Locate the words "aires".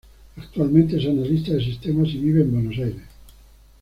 2.79-3.03